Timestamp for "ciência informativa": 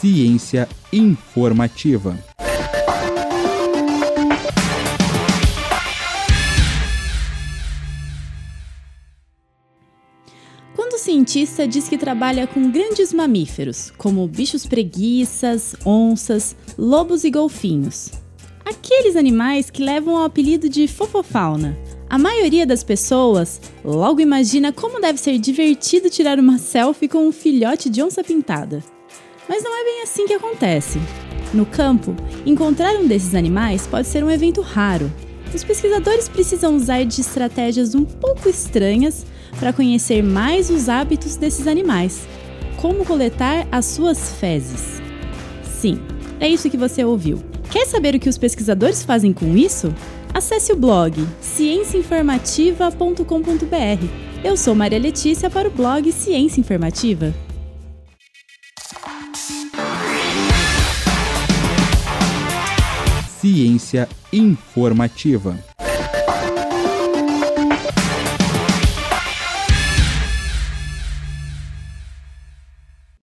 0.00-2.16, 56.12-57.34, 63.40-65.76